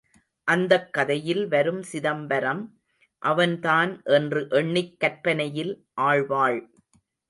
[0.47, 2.63] அந்தக் கதையில் வரும் சிதம்பரம்
[3.21, 5.73] அவன் தான் என்று எண்ணிக் கற்பனையில்
[6.01, 6.61] ஆழ்வாள்.